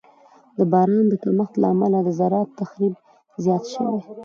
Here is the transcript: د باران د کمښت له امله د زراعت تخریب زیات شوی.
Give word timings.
د 0.57 0.59
باران 0.71 1.03
د 1.09 1.13
کمښت 1.23 1.53
له 1.61 1.67
امله 1.73 1.99
د 2.03 2.09
زراعت 2.19 2.49
تخریب 2.59 2.93
زیات 3.43 3.63
شوی. 3.73 3.99